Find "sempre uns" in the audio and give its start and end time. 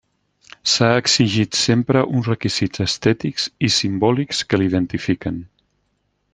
1.59-2.31